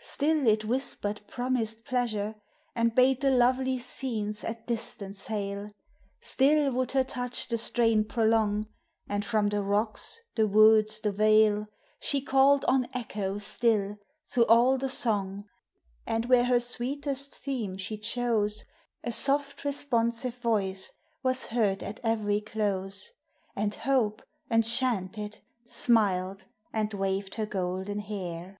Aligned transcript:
Still 0.00 0.46
it 0.46 0.66
whispered 0.66 1.22
promised 1.26 1.86
pleasure, 1.86 2.34
And 2.74 2.94
bade 2.94 3.22
the 3.22 3.30
lovely 3.30 3.78
scenes 3.78 4.44
at 4.44 4.66
distance 4.66 5.24
hail! 5.28 5.70
Still 6.20 6.70
would 6.72 6.92
her 6.92 7.04
touch 7.04 7.48
the 7.48 7.56
strain 7.56 8.04
prolong; 8.04 8.66
And 9.08 9.24
from 9.24 9.48
the 9.48 9.62
rocks, 9.62 10.20
the 10.34 10.46
woods, 10.46 11.00
the 11.00 11.10
vale, 11.10 11.68
She 12.00 12.20
called 12.20 12.66
on 12.66 12.86
Echo 12.92 13.38
still, 13.38 13.96
through 14.26 14.44
all 14.44 14.76
the 14.76 14.90
song; 14.90 15.46
And 16.06 16.28
wmere 16.28 16.44
her 16.48 16.60
sweetest 16.60 17.34
theme 17.34 17.78
she 17.78 17.96
chose, 17.96 18.66
A 19.02 19.10
soft 19.10 19.64
responsive 19.64 20.34
voice 20.36 20.92
was 21.22 21.46
heard 21.46 21.82
at 21.82 21.98
every 22.02 22.42
close; 22.42 23.10
And 23.56 23.74
Hope, 23.74 24.20
enchanted, 24.50 25.38
smiled, 25.66 26.44
and 26.74 26.92
waved 26.92 27.36
her 27.36 27.46
golden 27.46 28.00
hair. 28.00 28.40
THE 28.44 28.50
ARTS. 28.50 28.58